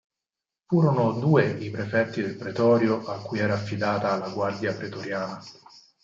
Furono 0.65 1.11
due 1.19 1.47
i 1.59 1.69
prefetti 1.69 2.23
del 2.23 2.35
pretorio 2.35 3.05
a 3.05 3.21
cui 3.21 3.37
era 3.37 3.53
affidata 3.53 4.17
la 4.17 4.29
guardia 4.29 4.73
pretoriana. 4.73 5.39